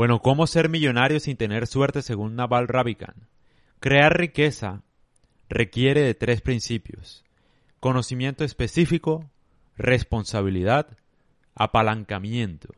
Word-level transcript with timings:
Bueno, 0.00 0.22
¿cómo 0.22 0.46
ser 0.46 0.70
millonario 0.70 1.20
sin 1.20 1.36
tener 1.36 1.66
suerte 1.66 2.00
según 2.00 2.34
Naval 2.34 2.68
Ravikant? 2.68 3.18
Crear 3.80 4.16
riqueza 4.16 4.82
requiere 5.50 6.00
de 6.00 6.14
tres 6.14 6.40
principios. 6.40 7.22
Conocimiento 7.80 8.42
específico, 8.42 9.28
responsabilidad, 9.76 10.96
apalancamiento. 11.54 12.72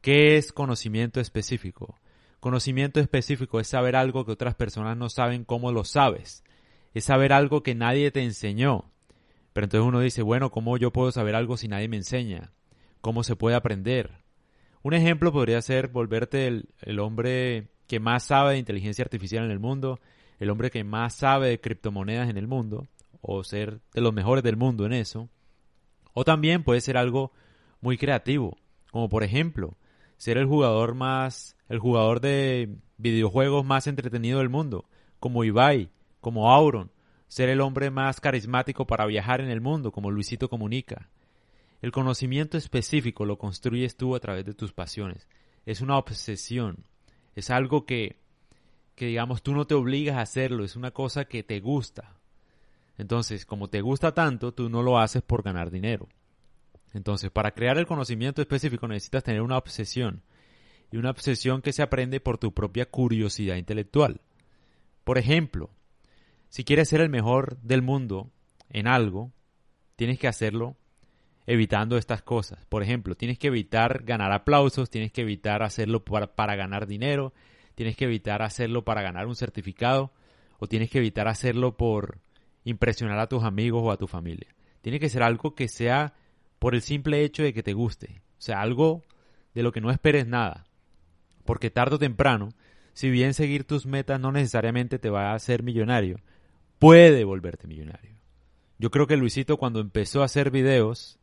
¿Qué 0.00 0.36
es 0.36 0.52
conocimiento 0.52 1.18
específico? 1.18 1.98
Conocimiento 2.38 3.00
específico 3.00 3.58
es 3.58 3.66
saber 3.66 3.96
algo 3.96 4.24
que 4.24 4.30
otras 4.30 4.54
personas 4.54 4.96
no 4.96 5.08
saben 5.08 5.44
cómo 5.44 5.72
lo 5.72 5.82
sabes. 5.82 6.44
Es 6.94 7.02
saber 7.02 7.32
algo 7.32 7.64
que 7.64 7.74
nadie 7.74 8.12
te 8.12 8.22
enseñó. 8.22 8.84
Pero 9.52 9.64
entonces 9.64 9.88
uno 9.88 9.98
dice, 9.98 10.22
bueno, 10.22 10.52
¿cómo 10.52 10.76
yo 10.76 10.92
puedo 10.92 11.10
saber 11.10 11.34
algo 11.34 11.56
si 11.56 11.66
nadie 11.66 11.88
me 11.88 11.96
enseña? 11.96 12.52
¿Cómo 13.00 13.24
se 13.24 13.34
puede 13.34 13.56
aprender? 13.56 14.27
Un 14.82 14.94
ejemplo 14.94 15.32
podría 15.32 15.60
ser 15.60 15.88
volverte 15.88 16.46
el, 16.46 16.98
hombre 17.00 17.68
que 17.86 18.00
más 18.00 18.24
sabe 18.24 18.52
de 18.52 18.58
inteligencia 18.58 19.02
artificial 19.02 19.44
en 19.44 19.50
el 19.50 19.58
mundo, 19.58 20.00
el 20.38 20.50
hombre 20.50 20.70
que 20.70 20.84
más 20.84 21.14
sabe 21.14 21.48
de 21.48 21.60
criptomonedas 21.60 22.28
en 22.28 22.38
el 22.38 22.46
mundo, 22.46 22.86
o 23.20 23.42
ser 23.42 23.80
de 23.92 24.00
los 24.00 24.12
mejores 24.12 24.44
del 24.44 24.56
mundo 24.56 24.86
en 24.86 24.92
eso. 24.92 25.28
O 26.12 26.24
también 26.24 26.62
puede 26.62 26.80
ser 26.80 26.96
algo 26.96 27.32
muy 27.80 27.98
creativo, 27.98 28.56
como 28.90 29.08
por 29.08 29.24
ejemplo, 29.24 29.76
ser 30.16 30.38
el 30.38 30.46
jugador 30.46 30.94
más, 30.94 31.56
el 31.68 31.78
jugador 31.78 32.20
de 32.20 32.76
videojuegos 32.96 33.64
más 33.64 33.86
entretenido 33.86 34.38
del 34.38 34.48
mundo, 34.48 34.84
como 35.18 35.44
Ibai, 35.44 35.90
como 36.20 36.50
Auron, 36.52 36.90
ser 37.26 37.48
el 37.48 37.60
hombre 37.60 37.90
más 37.90 38.20
carismático 38.20 38.86
para 38.86 39.06
viajar 39.06 39.40
en 39.40 39.50
el 39.50 39.60
mundo, 39.60 39.92
como 39.92 40.10
Luisito 40.10 40.48
Comunica. 40.48 41.08
El 41.80 41.92
conocimiento 41.92 42.58
específico 42.58 43.24
lo 43.24 43.38
construyes 43.38 43.96
tú 43.96 44.16
a 44.16 44.20
través 44.20 44.44
de 44.44 44.54
tus 44.54 44.72
pasiones. 44.72 45.28
Es 45.64 45.80
una 45.80 45.96
obsesión. 45.96 46.84
Es 47.36 47.50
algo 47.50 47.86
que, 47.86 48.16
que 48.94 49.06
digamos, 49.06 49.42
tú 49.42 49.54
no 49.54 49.66
te 49.66 49.74
obligas 49.74 50.16
a 50.16 50.22
hacerlo, 50.22 50.64
es 50.64 50.74
una 50.74 50.90
cosa 50.90 51.26
que 51.26 51.44
te 51.44 51.60
gusta. 51.60 52.16
Entonces, 52.96 53.46
como 53.46 53.68
te 53.68 53.80
gusta 53.80 54.12
tanto, 54.12 54.52
tú 54.52 54.68
no 54.68 54.82
lo 54.82 54.98
haces 54.98 55.22
por 55.22 55.42
ganar 55.42 55.70
dinero. 55.70 56.08
Entonces, 56.94 57.30
para 57.30 57.52
crear 57.52 57.78
el 57.78 57.86
conocimiento 57.86 58.42
específico 58.42 58.88
necesitas 58.88 59.22
tener 59.22 59.42
una 59.42 59.58
obsesión. 59.58 60.22
Y 60.90 60.96
una 60.96 61.10
obsesión 61.10 61.62
que 61.62 61.72
se 61.72 61.82
aprende 61.82 62.18
por 62.18 62.38
tu 62.38 62.52
propia 62.52 62.86
curiosidad 62.86 63.56
intelectual. 63.56 64.20
Por 65.04 65.18
ejemplo, 65.18 65.70
si 66.48 66.64
quieres 66.64 66.88
ser 66.88 67.02
el 67.02 67.10
mejor 67.10 67.58
del 67.60 67.82
mundo 67.82 68.30
en 68.70 68.88
algo, 68.88 69.30
tienes 69.96 70.18
que 70.18 70.28
hacerlo 70.28 70.77
evitando 71.48 71.96
estas 71.96 72.22
cosas. 72.22 72.66
Por 72.66 72.82
ejemplo, 72.82 73.16
tienes 73.16 73.38
que 73.38 73.46
evitar 73.46 74.04
ganar 74.04 74.32
aplausos, 74.32 74.90
tienes 74.90 75.10
que 75.10 75.22
evitar 75.22 75.62
hacerlo 75.62 76.04
para, 76.04 76.34
para, 76.34 76.56
ganar 76.56 76.86
dinero, 76.86 77.32
tienes 77.74 77.96
que 77.96 78.04
evitar 78.04 78.42
hacerlo 78.42 78.84
para 78.84 79.00
ganar 79.00 79.26
un 79.26 79.34
certificado, 79.34 80.12
o 80.58 80.66
tienes 80.66 80.90
que 80.90 80.98
evitar 80.98 81.26
hacerlo 81.26 81.74
por 81.78 82.18
impresionar 82.64 83.18
a 83.18 83.28
tus 83.28 83.44
amigos 83.44 83.82
o 83.82 83.90
a 83.90 83.96
tu 83.96 84.06
familia. 84.06 84.54
Tiene 84.82 85.00
que 85.00 85.08
ser 85.08 85.22
algo 85.22 85.54
que 85.54 85.68
sea 85.68 86.12
por 86.58 86.74
el 86.74 86.82
simple 86.82 87.24
hecho 87.24 87.42
de 87.42 87.54
que 87.54 87.62
te 87.62 87.72
guste. 87.72 88.20
O 88.38 88.42
sea, 88.42 88.60
algo 88.60 89.02
de 89.54 89.62
lo 89.62 89.72
que 89.72 89.80
no 89.80 89.90
esperes 89.90 90.26
nada. 90.26 90.66
Porque 91.46 91.70
tarde 91.70 91.96
o 91.96 91.98
temprano, 91.98 92.50
si 92.92 93.08
bien 93.08 93.32
seguir 93.32 93.64
tus 93.64 93.86
metas 93.86 94.20
no 94.20 94.32
necesariamente 94.32 94.98
te 94.98 95.08
va 95.08 95.30
a 95.30 95.34
hacer 95.34 95.62
millonario, 95.62 96.20
puede 96.78 97.24
volverte 97.24 97.66
millonario. 97.66 98.18
Yo 98.78 98.90
creo 98.90 99.06
que 99.06 99.16
Luisito 99.16 99.56
cuando 99.56 99.80
empezó 99.80 100.20
a 100.20 100.26
hacer 100.26 100.50
videos, 100.50 101.17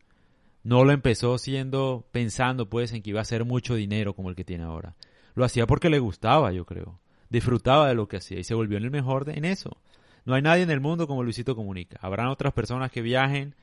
no 0.65 0.83
lo 0.83 0.91
empezó 0.93 1.37
siendo 1.37 2.07
pensando 2.11 2.67
pues 2.71 2.91
en 2.91 3.03
que 3.03 3.11
iba 3.11 3.19
a 3.19 3.21
hacer 3.21 3.45
mucho 3.45 3.75
dinero 3.75 4.15
como 4.15 4.29
el 4.29 4.35
que 4.35 4.43
tiene 4.43 4.63
ahora. 4.63 4.95
Lo 5.35 5.45
hacía 5.45 5.67
porque 5.67 5.91
le 5.91 5.99
gustaba, 5.99 6.51
yo 6.51 6.65
creo. 6.65 6.99
Disfrutaba 7.29 7.87
de 7.87 7.93
lo 7.93 8.07
que 8.07 8.17
hacía 8.17 8.39
y 8.39 8.43
se 8.43 8.55
volvió 8.55 8.79
el 8.79 8.89
mejor 8.89 9.29
en 9.29 9.45
eso. 9.45 9.77
No 10.25 10.33
hay 10.33 10.41
nadie 10.41 10.63
en 10.63 10.71
el 10.71 10.79
mundo 10.79 11.05
como 11.05 11.21
Luisito 11.21 11.55
Comunica. 11.55 11.99
Habrán 12.01 12.29
otras 12.29 12.51
personas 12.51 12.91
que 12.91 13.03
viajen, 13.03 13.53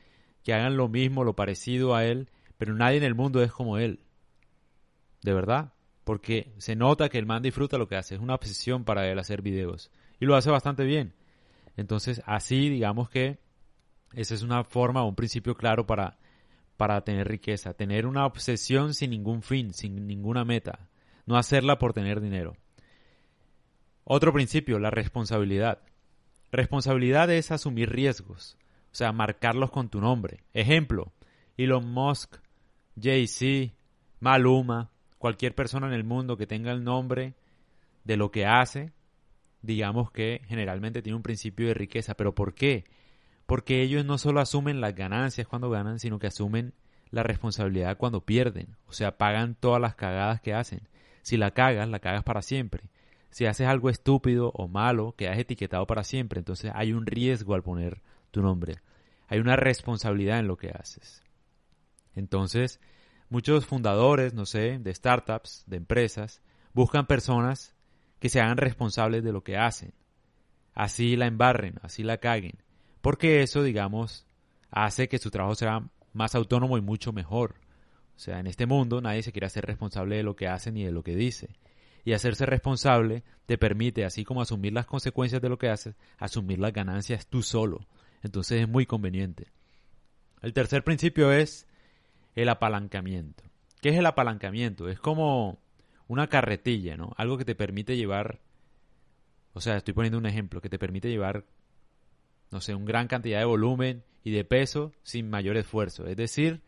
que 0.45 0.55
hagan 0.55 0.77
lo 0.77 0.89
mismo, 0.89 1.25
lo 1.25 1.35
parecido 1.35 1.97
a 1.97 2.05
él, 2.05 2.29
pero 2.57 2.73
nadie 2.73 2.99
en 2.99 3.05
el 3.05 3.17
mundo 3.17 3.43
es 3.43 3.51
como 3.51 3.79
él. 3.79 3.99
De 5.23 5.35
verdad. 5.35 5.73
Porque 6.05 6.53
se 6.59 6.77
nota 6.77 7.09
que 7.09 7.19
el 7.19 7.27
man 7.27 7.43
disfruta 7.43 7.79
lo 7.79 7.89
que 7.89 7.97
hace. 7.97 8.15
Es 8.15 8.21
una 8.21 8.37
obsesión 8.37 8.85
para 8.85 9.09
él 9.09 9.19
hacer 9.19 9.43
videos. 9.43 9.91
Y 10.21 10.27
lo 10.27 10.37
hace 10.37 10.51
bastante 10.51 10.85
bien. 10.85 11.15
Entonces, 11.77 12.23
así 12.27 12.69
digamos 12.69 13.11
que 13.11 13.41
esa 14.15 14.35
es 14.35 14.43
una 14.43 14.63
forma 14.63 15.05
un 15.05 15.17
principio 15.17 15.57
claro 15.57 15.85
para, 15.85 16.19
para 16.77 17.03
tener 17.03 17.29
riqueza. 17.29 17.75
Tener 17.75 18.07
una 18.07 18.27
obsesión 18.27 18.95
sin 18.95 19.11
ningún 19.11 19.43
fin, 19.43 19.73
sin 19.73 20.07
ninguna 20.07 20.45
meta. 20.45 20.89
No 21.27 21.37
hacerla 21.37 21.79
por 21.79 21.93
tener 21.93 22.21
dinero. 22.21 22.57
Otro 24.05 24.33
principio, 24.33 24.79
la 24.79 24.91
responsabilidad. 24.91 25.81
Responsabilidad 26.51 27.31
es 27.31 27.51
asumir 27.51 27.91
riesgos, 27.91 28.59
o 28.93 28.95
sea, 28.95 29.13
marcarlos 29.13 29.71
con 29.71 29.89
tu 29.89 30.01
nombre. 30.01 30.45
Ejemplo, 30.53 31.13
Elon 31.57 31.91
Musk, 31.91 32.37
Jay-Z, 33.01 33.73
Maluma, 34.21 34.91
cualquier 35.19 35.55
persona 35.55 35.87
en 35.87 35.95
el 35.95 36.05
mundo 36.05 36.37
que 36.37 36.47
tenga 36.47 36.73
el 36.73 36.85
nombre 36.85 37.35
de 38.05 38.17
lo 38.17 38.31
que 38.31 38.45
hace, 38.45 38.93
digamos 39.63 40.11
que 40.11 40.43
generalmente 40.47 41.01
tiene 41.01 41.17
un 41.17 41.23
principio 41.23 41.69
de 41.69 41.75
riqueza. 41.75 42.15
¿Pero 42.15 42.35
por 42.35 42.55
qué? 42.55 42.85
Porque 43.53 43.83
ellos 43.83 44.07
no 44.07 44.17
solo 44.17 44.41
asumen 44.41 44.81
las 44.81 44.95
ganancias 44.95 45.47
cuando 45.47 45.69
ganan, 45.69 45.99
sino 45.99 46.19
que 46.19 46.27
asumen 46.27 46.73
la 47.11 47.23
responsabilidad 47.23 47.99
cuando 47.99 48.25
pierden. 48.25 48.79
O 48.87 48.95
sea, 48.95 49.19
pagan 49.19 49.57
todas 49.57 49.79
las 49.79 49.95
cagadas 49.95 50.41
que 50.41 50.55
hacen. 50.55 50.89
Si 51.21 51.37
la 51.37 51.51
cagas, 51.51 51.87
la 51.87 51.99
cagas 51.99 52.25
para 52.25 52.41
siempre. 52.41 52.85
Si 53.29 53.45
haces 53.45 53.67
algo 53.67 53.91
estúpido 53.91 54.53
o 54.55 54.69
malo, 54.69 55.15
quedas 55.19 55.39
etiquetado 55.39 55.87
para 55.87 56.03
siempre. 56.03 56.39
Entonces 56.39 56.73
hay 56.75 56.95
un 56.95 57.05
riesgo 57.05 57.53
al 57.55 57.63
poner 57.63 58.01
tu 58.31 58.41
nombre. 58.41 58.77
Hay 59.29 59.39
una 59.39 59.57
responsabilidad 59.57 60.39
en 60.39 60.47
lo 60.47 60.57
que 60.57 60.71
haces. 60.71 61.23
Entonces, 62.15 62.81
muchos 63.29 63.67
fundadores, 63.67 64.33
no 64.33 64.47
sé, 64.47 64.79
de 64.79 64.95
startups, 64.95 65.65
de 65.67 65.77
empresas, 65.77 66.41
buscan 66.73 67.07
personas 67.07 67.75
que 68.19 68.31
se 68.31 68.41
hagan 68.41 68.57
responsables 68.57 69.23
de 69.23 69.33
lo 69.33 69.45
que 69.45 69.59
hacen. 69.59 69.93
Así 70.73 71.17
la 71.17 71.27
embarren, 71.27 71.75
así 71.83 72.03
la 72.03 72.17
caguen. 72.17 72.62
Porque 73.03 73.43
eso, 73.43 73.63
digamos, 73.63 74.27
hace 74.71 75.09
que 75.09 75.19
su 75.19 75.31
trabajo 75.31 75.55
sea 75.55 75.83
más 76.15 76.35
autónomo 76.35 76.79
y 76.79 76.81
mucho 76.81 77.13
mejor. 77.13 77.57
O 78.17 78.19
sea, 78.19 78.41
en 78.41 78.47
este 78.47 78.65
mundo 78.65 79.03
nadie 79.03 79.23
se 79.23 79.33
quiere 79.33 79.47
hacer 79.47 79.67
responsable 79.67 80.17
de 80.17 80.23
lo 80.23 80.37
que 80.37 80.49
hace 80.49 80.73
ni 80.73 80.85
de 80.85 80.93
lo 80.93 81.03
que 81.03 81.15
dice 81.15 81.51
y 82.05 82.13
hacerse 82.13 82.47
responsable 82.47 83.23
te 83.47 83.59
permite, 83.59 84.05
así 84.05 84.25
como 84.25 84.43
asumir 84.43 84.73
las 84.73 84.87
consecuencias 84.87 85.41
de 85.41 85.49
lo 85.49 85.59
que 85.59 85.69
haces, 85.69 85.95
asumir 86.19 86.59
las 86.59 86.73
ganancias 86.73 87.27
tú 87.27 87.43
solo. 87.43 87.87
Entonces 88.23 88.63
es 88.63 88.69
muy 88.69 88.87
conveniente. 88.87 89.49
El 90.41 90.53
tercer 90.53 90.83
principio 90.85 91.33
es 91.33 91.67
el 92.35 92.49
apalancamiento. 92.49 93.45
¿Qué 93.81 93.91
es 93.91 93.97
el 93.97 94.07
apalancamiento? 94.07 94.89
Es 94.89 94.99
como 94.99 95.61
una 96.09 96.29
carretilla, 96.29 96.97
¿no? 96.97 97.13
Algo 97.17 97.39
que 97.39 97.45
te 97.45 97.55
permite 97.55 97.97
llevar, 97.97 98.41
o 99.55 99.61
sea, 99.61 99.77
estoy 99.77 99.95
poniendo 99.95 100.19
un 100.19 100.27
ejemplo, 100.27 100.61
que 100.61 100.69
te 100.69 100.79
permite 100.79 101.09
llevar, 101.09 101.45
no 102.53 102.61
sé, 102.61 102.75
una 102.75 102.87
gran 102.87 103.09
cantidad 103.09 103.39
de 103.39 103.45
volumen 103.45 104.05
y 104.25 104.31
de 104.31 104.45
peso 104.45 104.93
sin 105.03 105.29
mayor 105.31 105.57
esfuerzo. 105.57 106.07
Es 106.07 106.17
decir, 106.17 106.63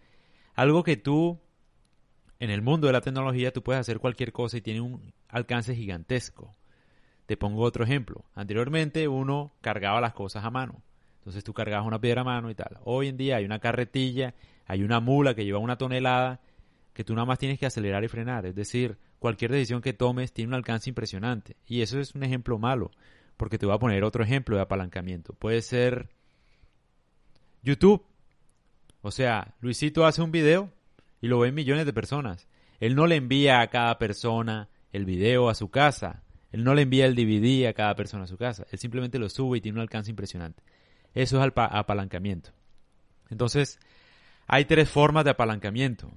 algo 0.55 0.83
que 0.83 0.97
tú 0.97 1.39
en 2.39 2.51
el 2.51 2.63
mundo 2.63 2.87
de 2.87 2.93
la 2.93 3.01
tecnología 3.01 3.53
tú 3.53 3.63
puedes 3.63 3.81
hacer 3.81 3.99
cualquier 3.99 4.33
cosa 4.33 4.57
y 4.57 4.61
tiene 4.61 4.81
un 4.81 5.13
alcance 5.29 5.75
gigantesco. 5.75 6.53
Te 7.27 7.37
pongo 7.37 7.63
otro 7.63 7.85
ejemplo. 7.85 8.25
Anteriormente 8.35 9.09
uno 9.09 9.53
cargaba 9.61 10.01
las 10.01 10.13
cosas 10.13 10.45
a 10.45 10.51
mano. 10.51 10.83
Entonces 11.19 11.43
tú 11.43 11.55
cargabas 11.55 11.87
una 11.87 12.01
piedra 12.01 12.21
a 12.21 12.25
mano 12.25 12.51
y 12.51 12.55
tal. 12.55 12.79
Hoy 12.85 13.09
en 13.09 13.17
día 13.17 13.37
hay 13.37 13.45
una 13.45 13.61
carretilla, 13.61 14.35
hay 14.67 14.83
una 14.83 15.01
mula 15.01 15.35
que 15.35 15.45
lleva 15.45 15.59
una 15.59 15.79
tonelada 15.79 16.41
que 16.93 17.03
tú 17.03 17.15
nada 17.15 17.27
más 17.27 17.39
tienes 17.39 17.59
que 17.59 17.67
acelerar 17.67 18.05
y 18.05 18.09
frenar. 18.09 18.47
Es 18.47 18.55
decir, 18.55 18.99
cualquier 19.19 19.51
decisión 19.51 19.81
que 19.81 19.93
tomes 19.93 20.33
tiene 20.33 20.49
un 20.49 20.55
alcance 20.55 20.91
impresionante. 20.91 21.57
Y 21.67 21.81
eso 21.81 21.99
es 21.99 22.15
un 22.15 22.23
ejemplo 22.23 22.59
malo, 22.59 22.91
porque 23.37 23.59
te 23.59 23.67
voy 23.67 23.75
a 23.75 23.79
poner 23.79 24.05
otro 24.05 24.23
ejemplo 24.23 24.57
de 24.57 24.63
apalancamiento. 24.63 25.33
Puede 25.35 25.63
ser 25.63 26.11
YouTube. 27.63 28.05
O 29.03 29.11
sea, 29.11 29.55
Luisito 29.61 30.07
hace 30.07 30.23
un 30.23 30.33
video 30.33 30.73
y 31.21 31.29
lo 31.29 31.39
ven 31.39 31.55
millones 31.55 31.87
de 31.87 31.93
personas. 31.93 32.49
Él 32.81 32.95
no 32.95 33.07
le 33.07 33.17
envía 33.17 33.61
a 33.61 33.69
cada 33.69 33.99
persona 33.99 34.69
el 34.93 35.05
video 35.05 35.49
a 35.49 35.55
su 35.55 35.71
casa. 35.71 36.23
Él 36.53 36.65
no 36.65 36.75
le 36.75 36.83
envía 36.83 37.07
el 37.07 37.17
DVD 37.17 37.67
a 37.67 37.73
cada 37.73 37.95
persona 37.97 38.25
a 38.25 38.29
su 38.29 38.37
casa. 38.37 38.67
Él 38.71 38.79
simplemente 38.79 39.19
lo 39.19 39.29
sube 39.29 39.59
y 39.59 39.61
tiene 39.61 39.79
un 39.79 39.83
alcance 39.83 40.11
impresionante. 40.11 40.63
Eso 41.15 41.43
es 41.43 41.53
apalancamiento. 41.57 42.51
Entonces, 43.31 43.79
hay 44.47 44.65
tres 44.65 44.89
formas 44.89 45.25
de 45.25 45.31
apalancamiento. 45.31 46.13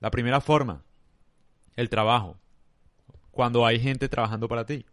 La 0.00 0.10
primera 0.10 0.40
forma, 0.40 0.82
el 1.76 1.88
trabajo. 1.88 2.38
Cuando 3.30 3.64
hay 3.64 3.78
gente 3.78 4.08
trabajando 4.08 4.48
para 4.48 4.66
ti. 4.66 4.84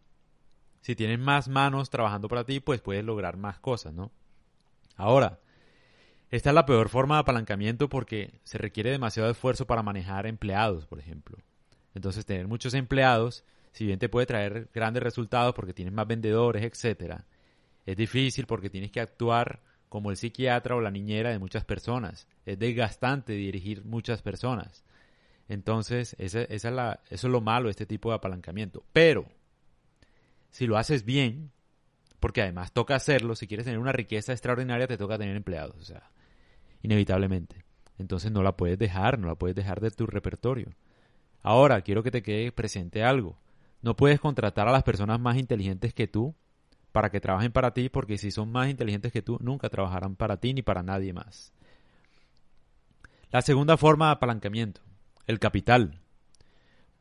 Si 0.82 0.96
tienes 0.96 1.20
más 1.20 1.48
manos 1.48 1.90
trabajando 1.90 2.28
para 2.28 2.44
ti, 2.44 2.60
pues 2.60 2.82
puedes 2.82 3.04
lograr 3.04 3.38
más 3.38 3.60
cosas, 3.60 3.94
¿no? 3.94 4.12
Ahora, 4.96 5.40
esta 6.30 6.50
es 6.50 6.54
la 6.54 6.66
peor 6.66 6.90
forma 6.90 7.16
de 7.16 7.22
apalancamiento 7.22 7.88
porque 7.90 8.40
se 8.44 8.58
requiere 8.58 8.92
demasiado 8.92 9.30
esfuerzo 9.30 9.66
para 9.66 9.84
manejar 9.84 10.28
empleados, 10.28 10.86
por 10.86 11.00
ejemplo. 11.00 11.38
Entonces, 11.94 12.26
tener 12.26 12.48
muchos 12.48 12.74
empleados, 12.74 13.44
si 13.72 13.86
bien 13.86 14.00
te 14.00 14.10
puede 14.10 14.26
traer 14.26 14.70
grandes 14.74 15.04
resultados 15.04 15.54
porque 15.54 15.74
tienes 15.74 15.94
más 15.94 16.08
vendedores, 16.08 16.64
etcétera, 16.64 17.26
es 17.86 17.96
difícil 17.96 18.46
porque 18.46 18.70
tienes 18.70 18.92
que 18.92 19.00
actuar 19.00 19.62
como 19.90 20.12
el 20.12 20.18
psiquiatra 20.18 20.76
o 20.76 20.82
la 20.82 20.92
niñera 20.92 21.30
de 21.30 21.40
muchas 21.40 21.64
personas. 21.64 22.28
Es 22.46 22.60
desgastante 22.60 23.34
dirigir 23.34 23.86
muchas 23.86 24.22
personas. 24.22 24.84
Entonces, 25.48 26.16
esa, 26.20 26.42
es 26.42 26.66
eso 26.66 26.98
es 27.10 27.24
lo 27.24 27.42
malo 27.42 27.68
de 27.68 27.72
este 27.72 27.86
tipo 27.86 28.10
de 28.10 28.16
apalancamiento. 28.16 28.84
Pero, 28.92 29.26
si 30.52 30.68
lo 30.68 30.78
haces 30.78 31.06
bien, 31.06 31.52
porque 32.20 32.42
además 32.42 32.72
toca 32.72 32.96
hacerlo, 32.96 33.36
si 33.36 33.48
quieres 33.48 33.66
tener 33.66 33.80
una 33.80 33.92
riqueza 33.92 34.32
extraordinaria, 34.32 34.88
te 34.88 34.98
toca 34.98 35.18
tener 35.18 35.36
empleados, 35.36 35.76
o 35.80 35.86
sea, 35.86 36.10
inevitablemente. 36.82 37.64
Entonces 37.98 38.32
no 38.32 38.44
la 38.44 38.56
puedes 38.58 38.78
dejar, 38.78 39.20
no 39.20 39.28
la 39.28 39.36
puedes 39.36 39.56
dejar 39.56 39.82
de 39.82 39.92
tu 39.92 40.06
repertorio. 40.06 40.70
Ahora, 41.42 41.82
quiero 41.82 42.04
que 42.04 42.12
te 42.12 42.24
quede 42.24 42.52
presente 42.52 43.04
algo. 43.04 43.38
No 43.82 43.96
puedes 43.96 44.20
contratar 44.20 44.68
a 44.68 44.72
las 44.72 44.84
personas 44.84 45.20
más 45.20 45.38
inteligentes 45.38 45.94
que 45.94 46.08
tú 46.08 46.36
para 46.92 47.10
que 47.12 47.22
trabajen 47.22 47.52
para 47.52 47.74
ti, 47.74 47.90
porque 47.90 48.18
si 48.18 48.32
son 48.32 48.52
más 48.52 48.70
inteligentes 48.70 49.12
que 49.12 49.22
tú, 49.22 49.38
nunca 49.42 49.70
trabajarán 49.70 50.16
para 50.16 50.38
ti 50.38 50.54
ni 50.54 50.62
para 50.62 50.84
nadie 50.84 51.14
más. 51.14 51.54
La 53.32 53.42
segunda 53.42 53.78
forma 53.78 54.08
de 54.08 54.14
apalancamiento, 54.14 54.82
el 55.28 55.40
capital. 55.40 56.00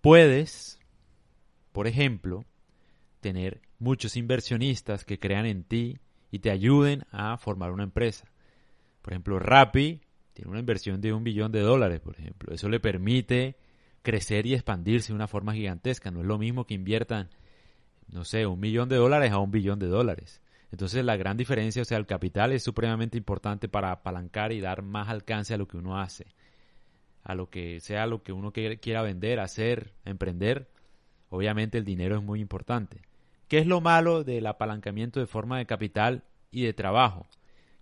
Puedes, 0.00 0.78
por 1.72 1.86
ejemplo, 1.86 2.44
tener 3.26 3.60
muchos 3.80 4.16
inversionistas 4.16 5.04
que 5.04 5.18
crean 5.18 5.46
en 5.46 5.64
ti 5.64 5.98
y 6.30 6.38
te 6.38 6.52
ayuden 6.52 7.02
a 7.10 7.36
formar 7.38 7.72
una 7.72 7.82
empresa. 7.82 8.30
Por 9.02 9.12
ejemplo, 9.12 9.40
Rappi 9.40 10.00
tiene 10.32 10.48
una 10.52 10.60
inversión 10.60 11.00
de 11.00 11.12
un 11.12 11.24
billón 11.24 11.50
de 11.50 11.58
dólares, 11.58 11.98
por 11.98 12.14
ejemplo. 12.16 12.54
Eso 12.54 12.68
le 12.68 12.78
permite 12.78 13.56
crecer 14.02 14.46
y 14.46 14.54
expandirse 14.54 15.08
de 15.08 15.16
una 15.16 15.26
forma 15.26 15.54
gigantesca. 15.54 16.12
No 16.12 16.20
es 16.20 16.26
lo 16.26 16.38
mismo 16.38 16.68
que 16.68 16.74
inviertan, 16.74 17.28
no 18.06 18.22
sé, 18.24 18.46
un 18.46 18.60
millón 18.60 18.88
de 18.88 18.94
dólares 18.94 19.32
a 19.32 19.38
un 19.38 19.50
billón 19.50 19.80
de 19.80 19.88
dólares. 19.88 20.40
Entonces 20.70 21.04
la 21.04 21.16
gran 21.16 21.36
diferencia, 21.36 21.82
o 21.82 21.84
sea, 21.84 21.98
el 21.98 22.06
capital 22.06 22.52
es 22.52 22.62
supremamente 22.62 23.18
importante 23.18 23.68
para 23.68 23.90
apalancar 23.90 24.52
y 24.52 24.60
dar 24.60 24.82
más 24.82 25.08
alcance 25.08 25.52
a 25.52 25.58
lo 25.58 25.66
que 25.66 25.78
uno 25.78 25.98
hace, 25.98 26.26
a 27.24 27.34
lo 27.34 27.50
que 27.50 27.80
sea 27.80 28.06
lo 28.06 28.22
que 28.22 28.30
uno 28.30 28.52
quiera 28.52 29.02
vender, 29.02 29.40
hacer, 29.40 29.94
emprender. 30.04 30.68
Obviamente 31.28 31.76
el 31.76 31.84
dinero 31.84 32.16
es 32.18 32.22
muy 32.22 32.40
importante. 32.40 33.00
¿Qué 33.48 33.58
es 33.58 33.66
lo 33.66 33.80
malo 33.80 34.24
del 34.24 34.46
apalancamiento 34.46 35.20
de 35.20 35.26
forma 35.26 35.58
de 35.58 35.66
capital 35.66 36.24
y 36.50 36.62
de 36.62 36.72
trabajo? 36.72 37.26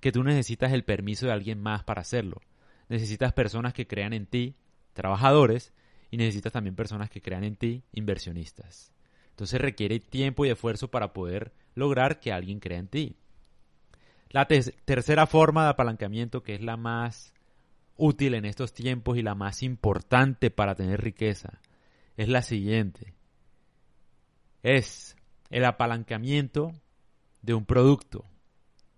Que 0.01 0.13
tú 0.13 0.23
necesitas 0.23 0.73
el 0.73 0.85
permiso 0.85 1.27
de 1.27 1.33
alguien 1.33 1.61
más 1.61 1.85
para 1.85 2.03
hacerlo. 2.03 2.43
Necesitas 2.89 3.33
personas 3.33 3.73
que 3.73 3.87
crean 3.87 4.13
en 4.13 4.27
ti, 4.27 4.57
trabajadores, 4.93 5.73
y 6.11 6.17
necesitas 6.17 6.53
también 6.53 6.77
personas 6.77 7.11
que 7.11 7.23
crean 7.23 7.45
en 7.45 7.57
ti, 7.57 7.83
inversionistas. 7.93 8.93
Entonces 9.31 9.61
requiere 9.61 9.99
tiempo 9.99 10.45
y 10.45 10.51
esfuerzo 10.51 10.89
para 10.89 11.13
poder 11.13 11.53
lograr 11.75 12.21
que 12.21 12.33
alguien 12.33 12.61
crea 12.61 12.79
en 12.79 12.89
ti. 12.89 13.17
La 14.29 14.47
tercera 14.47 15.27
forma 15.27 15.65
de 15.65 15.71
apalancamiento, 15.71 16.43
que 16.43 16.55
es 16.55 16.61
la 16.61 16.77
más 16.77 17.33
útil 17.97 18.35
en 18.35 18.45
estos 18.45 18.73
tiempos 18.73 19.17
y 19.17 19.23
la 19.23 19.35
más 19.35 19.63
importante 19.63 20.51
para 20.51 20.75
tener 20.75 21.01
riqueza, 21.01 21.61
es 22.17 22.29
la 22.29 22.43
siguiente. 22.43 23.15
Es 24.63 25.17
el 25.55 25.65
apalancamiento 25.65 26.73
de 27.41 27.55
un 27.55 27.65
producto, 27.65 28.25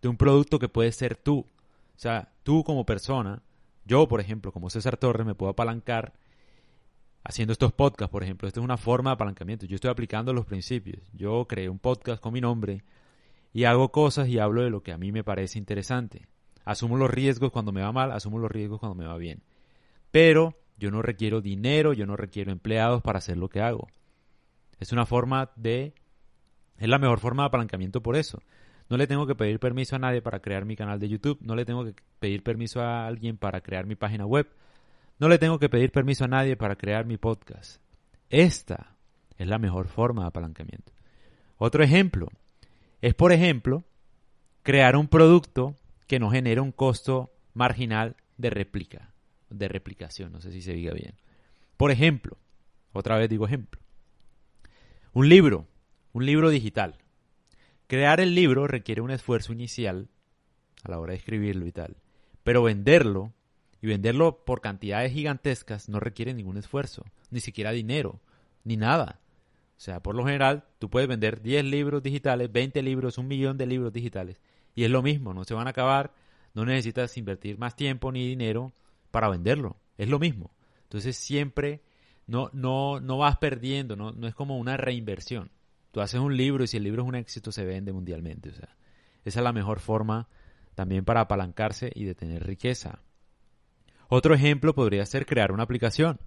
de 0.01 0.09
un 0.09 0.17
producto 0.17 0.59
que 0.59 0.71
puede 0.71 0.91
ser 0.91 1.15
tú. 1.15 1.41
O 1.41 1.99
sea, 1.99 2.33
tú 2.45 2.65
como 2.65 2.87
persona, 2.87 3.43
yo 3.85 4.09
por 4.09 4.23
ejemplo, 4.23 4.53
como 4.53 4.71
César 4.71 4.97
Torres, 4.97 5.27
me 5.27 5.35
puedo 5.35 5.51
apalancar 5.51 6.15
haciendo 7.25 7.53
estos 7.53 7.75
podcasts, 7.75 8.11
por 8.11 8.23
ejemplo. 8.23 8.49
Esta 8.49 8.61
es 8.61 8.65
una 8.65 8.79
forma 8.79 9.11
de 9.11 9.15
apalancamiento. 9.17 9.67
Yo 9.67 9.75
estoy 9.75 9.91
aplicando 9.91 10.33
los 10.33 10.47
principios. 10.47 11.03
Yo 11.13 11.47
creé 11.47 11.69
un 11.69 11.79
podcast 11.79 12.23
con 12.23 12.33
mi 12.33 12.41
nombre 12.41 12.85
y 13.53 13.65
hago 13.65 13.93
cosas 13.93 14.27
y 14.29 14.39
hablo 14.39 14.63
de 14.63 14.71
lo 14.71 14.83
que 14.83 14.93
a 14.93 14.99
mí 14.99 15.13
me 15.13 15.25
parece 15.25 15.59
interesante. 15.59 16.27
Asumo 16.65 16.97
los 16.97 17.11
riesgos 17.11 17.53
cuando 17.53 17.71
me 17.71 17.83
va 17.83 17.93
mal, 17.93 18.13
asumo 18.13 18.39
los 18.39 18.51
riesgos 18.51 18.81
cuando 18.81 18.95
me 18.95 19.07
va 19.07 19.19
bien. 19.19 19.43
Pero 20.11 20.55
yo 20.79 20.91
no 20.91 21.03
requiero 21.03 21.43
dinero, 21.43 21.93
yo 21.93 22.07
no 22.07 22.17
requiero 22.17 22.51
empleados 22.51 23.03
para 23.03 23.19
hacer 23.19 23.37
lo 23.37 23.51
que 23.51 23.61
hago. 23.61 23.89
Es 24.81 24.93
una 24.93 25.05
forma 25.05 25.51
de 25.55 25.93
es 26.79 26.89
la 26.89 26.99
mejor 26.99 27.21
forma 27.21 27.45
de 27.45 27.49
apalancamiento 27.49 28.03
por 28.03 28.17
eso. 28.17 28.43
No 28.89 28.97
le 28.97 29.07
tengo 29.07 29.27
que 29.27 29.35
pedir 29.35 29.59
permiso 29.59 29.97
a 29.97 29.99
nadie 29.99 30.23
para 30.23 30.41
crear 30.41 30.65
mi 30.65 30.77
canal 30.77 31.01
de 31.01 31.09
YouTube, 31.09 31.39
no 31.41 31.57
le 31.57 31.65
tengo 31.65 31.85
que 31.85 31.95
pedir 32.21 32.43
permiso 32.43 32.81
a 32.81 33.07
alguien 33.07 33.37
para 33.37 33.61
crear 33.61 33.87
mi 33.87 33.97
página 33.97 34.27
web, 34.27 34.49
no 35.19 35.29
le 35.29 35.39
tengo 35.39 35.59
que 35.59 35.69
pedir 35.69 35.91
permiso 35.91 36.25
a 36.25 36.29
nadie 36.29 36.57
para 36.57 36.77
crear 36.77 37.05
mi 37.05 37.17
podcast. 37.17 37.81
Esta 38.31 38.97
es 39.39 39.49
la 39.49 39.59
mejor 39.59 39.89
forma 39.89 40.23
de 40.23 40.29
apalancamiento. 40.29 40.93
Otro 41.59 41.83
ejemplo 41.83 42.29
es, 43.01 43.15
por 43.15 43.33
ejemplo, 43.33 43.85
crear 44.63 44.97
un 44.97 45.09
producto 45.09 45.77
que 46.07 46.19
no 46.19 46.31
genere 46.31 46.61
un 46.61 46.73
costo 46.73 47.33
marginal 47.55 48.17
de 48.37 48.51
réplica, 48.51 49.13
de 49.51 49.69
replicación, 49.69 50.33
no 50.33 50.41
sé 50.41 50.53
si 50.53 50.63
se 50.63 50.75
diga 50.75 50.93
bien. 50.93 51.15
Por 51.77 51.91
ejemplo, 51.91 52.37
otra 52.93 53.17
vez 53.17 53.29
digo 53.29 53.47
ejemplo, 53.47 53.81
un 55.13 55.29
libro 55.29 55.67
un 56.17 56.25
libro 56.25 56.49
digital. 56.49 56.95
Crear 57.89 58.21
el 58.21 58.35
libro 58.35 58.67
requiere 58.67 59.03
un 59.03 59.11
esfuerzo 59.11 59.53
inicial 59.53 60.09
a 60.83 60.91
la 60.91 60.99
hora 60.99 61.11
de 61.11 61.19
escribirlo 61.19 61.67
y 61.67 61.73
tal. 61.73 61.99
Pero 62.43 62.63
venderlo, 62.63 63.35
y 63.83 63.89
venderlo 63.89 64.43
por 64.47 64.63
cantidades 64.63 65.13
gigantescas, 65.13 65.91
no 65.91 66.01
requiere 66.01 66.33
ningún 66.33 66.57
esfuerzo, 66.57 67.05
ni 67.31 67.41
siquiera 67.41 67.71
dinero, 67.73 68.23
ni 68.65 68.79
nada. 68.79 69.21
O 69.77 69.81
sea, 69.81 70.03
por 70.03 70.15
lo 70.15 70.25
general, 70.25 70.65
tú 70.79 70.89
puedes 70.89 71.07
vender 71.07 71.43
10 71.43 71.67
libros 71.67 72.03
digitales, 72.03 72.51
20 72.51 72.81
libros, 72.81 73.19
un 73.19 73.29
millón 73.29 73.59
de 73.59 73.67
libros 73.67 73.93
digitales, 73.93 74.41
y 74.75 74.85
es 74.85 74.91
lo 74.91 75.03
mismo, 75.03 75.35
no 75.35 75.45
se 75.45 75.53
van 75.53 75.67
a 75.67 75.71
acabar, 75.71 76.15
no 76.55 76.65
necesitas 76.65 77.15
invertir 77.19 77.59
más 77.59 77.77
tiempo 77.77 78.11
ni 78.11 78.27
dinero 78.27 78.73
para 79.11 79.29
venderlo, 79.29 79.77
es 79.99 80.09
lo 80.09 80.19
mismo. 80.19 80.51
Entonces 80.85 81.15
siempre 81.15 81.83
no, 82.27 82.49
no, 82.55 83.01
no 83.01 83.19
vas 83.19 83.37
perdiendo, 83.37 83.97
no, 83.97 84.13
no 84.13 84.27
es 84.27 84.35
como 84.35 84.57
una 84.57 84.79
reinversión. 84.79 85.51
Tú 85.97 86.03
haces 86.03 86.21
un 86.21 86.37
libro 86.37 86.63
y 86.63 86.67
si 86.67 86.77
el 86.77 86.83
libro 86.83 87.05
es 87.05 87.09
un 87.09 87.15
éxito 87.15 87.51
se 87.51 87.65
vende 87.65 87.91
mundialmente. 87.91 88.51
O 88.51 88.53
sea, 88.53 88.69
esa 89.25 89.41
es 89.41 89.43
la 89.43 89.55
mejor 89.55 89.81
forma 89.81 90.29
también 90.75 91.07
para 91.07 91.23
apalancarse 91.23 91.91
y 91.95 92.05
de 92.05 92.15
tener 92.15 92.47
riqueza. 92.47 93.01
Otro 94.09 94.35
ejemplo 94.35 94.75
podría 94.75 95.07
ser 95.07 95.25
crear 95.25 95.53
una 95.53 95.63
aplicación. 95.63 96.21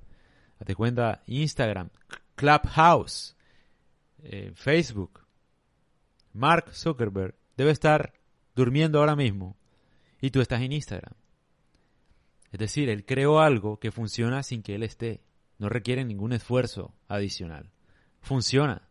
Date 0.57 0.73
cuenta, 0.73 1.21
Instagram, 1.27 1.91
Clubhouse, 2.33 3.37
eh, 4.23 4.51
Facebook. 4.55 5.27
Mark 6.33 6.73
Zuckerberg 6.73 7.35
debe 7.55 7.69
estar 7.69 8.13
durmiendo 8.55 8.97
ahora 8.97 9.15
mismo 9.15 9.55
y 10.19 10.31
tú 10.31 10.41
estás 10.41 10.63
en 10.63 10.71
Instagram. 10.71 11.13
Es 12.51 12.57
decir, 12.57 12.89
él 12.89 13.05
creó 13.05 13.39
algo 13.39 13.77
que 13.77 13.91
funciona 13.91 14.41
sin 14.41 14.63
que 14.63 14.73
él 14.73 14.81
esté. 14.81 15.21
No 15.59 15.69
requiere 15.69 16.05
ningún 16.05 16.33
esfuerzo 16.33 16.95
adicional. 17.07 17.69
Funciona. 18.19 18.88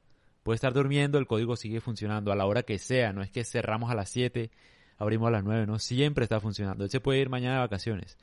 Puede 0.48 0.54
estar 0.54 0.72
durmiendo, 0.72 1.18
el 1.18 1.26
código 1.26 1.56
sigue 1.56 1.82
funcionando 1.82 2.32
a 2.32 2.34
la 2.34 2.46
hora 2.46 2.62
que 2.62 2.78
sea, 2.78 3.12
no 3.12 3.20
es 3.20 3.30
que 3.30 3.44
cerramos 3.44 3.90
a 3.90 3.94
las 3.94 4.08
7, 4.08 4.50
abrimos 4.96 5.28
a 5.28 5.30
las 5.30 5.44
9, 5.44 5.66
no, 5.66 5.78
siempre 5.78 6.24
está 6.24 6.40
funcionando. 6.40 6.84
Él 6.84 6.90
se 6.90 7.00
puede 7.00 7.20
ir 7.20 7.28
mañana 7.28 7.56
de 7.56 7.60
vacaciones. 7.60 8.16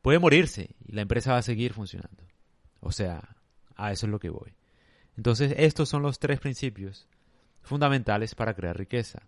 Puede 0.00 0.20
morirse 0.20 0.76
y 0.86 0.92
la 0.92 1.02
empresa 1.02 1.32
va 1.32 1.38
a 1.38 1.42
seguir 1.42 1.72
funcionando. 1.72 2.22
O 2.78 2.92
sea, 2.92 3.36
a 3.74 3.90
eso 3.90 4.06
es 4.06 4.12
lo 4.12 4.20
que 4.20 4.30
voy. 4.30 4.54
Entonces, 5.16 5.52
estos 5.56 5.88
son 5.88 6.02
los 6.02 6.20
tres 6.20 6.38
principios 6.38 7.08
fundamentales 7.62 8.36
para 8.36 8.54
crear 8.54 8.78
riqueza. 8.78 9.22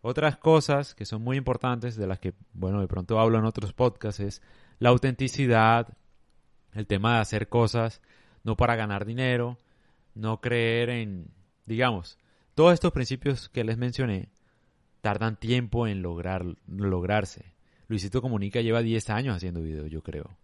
Otras 0.00 0.38
cosas 0.38 0.94
que 0.94 1.04
son 1.04 1.20
muy 1.20 1.36
importantes, 1.36 1.94
de 1.96 2.06
las 2.06 2.20
que, 2.20 2.32
bueno, 2.54 2.80
de 2.80 2.88
pronto 2.88 3.20
hablo 3.20 3.38
en 3.38 3.44
otros 3.44 3.74
podcasts, 3.74 4.20
es 4.20 4.40
la 4.78 4.88
autenticidad, 4.88 5.88
el 6.72 6.86
tema 6.86 7.16
de 7.16 7.20
hacer 7.20 7.50
cosas 7.50 8.00
no 8.44 8.56
para 8.56 8.76
ganar 8.76 9.04
dinero, 9.04 9.58
no 10.14 10.40
creer 10.40 10.88
en 10.88 11.36
Digamos, 11.66 12.18
todos 12.54 12.72
estos 12.72 12.92
principios 12.92 13.48
que 13.48 13.64
les 13.64 13.76
mencioné 13.76 14.30
tardan 15.00 15.36
tiempo 15.36 15.86
en 15.86 16.02
lograr, 16.02 16.44
lograrse. 16.66 17.52
Luisito 17.88 18.22
Comunica 18.22 18.60
lleva 18.60 18.82
10 18.82 19.10
años 19.10 19.36
haciendo 19.36 19.62
videos, 19.62 19.90
yo 19.90 20.02
creo. 20.02 20.36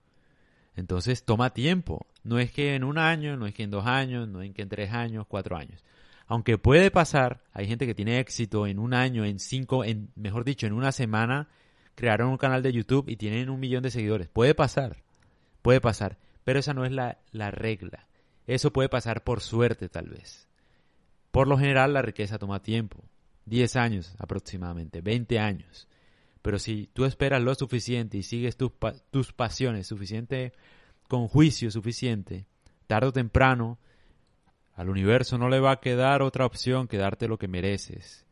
Entonces 0.76 1.24
toma 1.24 1.50
tiempo. 1.50 2.06
No 2.22 2.38
es 2.38 2.52
que 2.52 2.74
en 2.74 2.84
un 2.84 2.98
año, 2.98 3.36
no 3.36 3.46
es 3.46 3.54
que 3.54 3.62
en 3.64 3.70
dos 3.70 3.86
años, 3.86 4.28
no 4.28 4.42
es 4.42 4.52
que 4.52 4.62
en 4.62 4.68
tres 4.68 4.92
años, 4.92 5.26
cuatro 5.28 5.56
años. 5.56 5.82
Aunque 6.26 6.58
puede 6.58 6.90
pasar, 6.90 7.42
hay 7.52 7.66
gente 7.66 7.86
que 7.86 7.94
tiene 7.94 8.20
éxito 8.20 8.66
en 8.66 8.78
un 8.78 8.94
año, 8.94 9.24
en 9.24 9.38
cinco, 9.38 9.84
en, 9.84 10.10
mejor 10.14 10.44
dicho, 10.44 10.66
en 10.66 10.72
una 10.72 10.92
semana, 10.92 11.48
crearon 11.94 12.30
un 12.30 12.38
canal 12.38 12.62
de 12.62 12.72
YouTube 12.72 13.08
y 13.08 13.16
tienen 13.16 13.50
un 13.50 13.60
millón 13.60 13.82
de 13.82 13.90
seguidores. 13.90 14.28
Puede 14.28 14.54
pasar, 14.54 15.02
puede 15.60 15.80
pasar, 15.80 16.18
pero 16.44 16.58
esa 16.60 16.74
no 16.74 16.84
es 16.84 16.92
la, 16.92 17.18
la 17.32 17.50
regla. 17.50 18.06
Eso 18.46 18.72
puede 18.72 18.88
pasar 18.88 19.24
por 19.24 19.40
suerte 19.40 19.88
tal 19.88 20.08
vez. 20.08 20.48
Por 21.32 21.48
lo 21.48 21.58
general 21.58 21.94
la 21.94 22.02
riqueza 22.02 22.38
toma 22.38 22.62
tiempo, 22.62 23.02
10 23.46 23.76
años 23.76 24.14
aproximadamente, 24.18 25.00
20 25.00 25.38
años. 25.40 25.88
Pero 26.42 26.58
si 26.58 26.88
tú 26.92 27.04
esperas 27.04 27.42
lo 27.42 27.54
suficiente 27.54 28.18
y 28.18 28.22
sigues 28.22 28.56
tus, 28.56 28.72
tus 29.10 29.32
pasiones 29.32 29.86
suficiente, 29.86 30.52
con 31.08 31.28
juicio 31.28 31.70
suficiente, 31.70 32.46
tarde 32.86 33.08
o 33.08 33.12
temprano 33.12 33.78
al 34.74 34.88
universo 34.88 35.38
no 35.38 35.48
le 35.48 35.60
va 35.60 35.72
a 35.72 35.80
quedar 35.80 36.22
otra 36.22 36.46
opción 36.46 36.86
que 36.86 36.98
darte 36.98 37.28
lo 37.28 37.38
que 37.38 37.48
mereces. 37.48 38.26